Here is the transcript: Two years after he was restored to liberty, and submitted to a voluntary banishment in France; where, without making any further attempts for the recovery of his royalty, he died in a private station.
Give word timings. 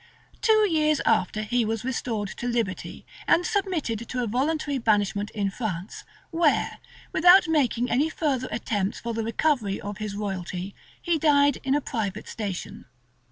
Two 0.41 0.67
years 0.67 0.99
after 1.05 1.43
he 1.43 1.63
was 1.63 1.83
restored 1.85 2.27
to 2.37 2.47
liberty, 2.47 3.05
and 3.27 3.45
submitted 3.45 4.09
to 4.09 4.23
a 4.23 4.25
voluntary 4.25 4.79
banishment 4.79 5.29
in 5.29 5.51
France; 5.51 6.05
where, 6.31 6.79
without 7.11 7.47
making 7.47 7.91
any 7.91 8.09
further 8.09 8.47
attempts 8.49 8.99
for 8.99 9.13
the 9.13 9.23
recovery 9.23 9.79
of 9.79 9.99
his 9.99 10.15
royalty, 10.15 10.73
he 10.99 11.19
died 11.19 11.57
in 11.57 11.75
a 11.75 11.81
private 11.81 12.27
station. 12.27 12.85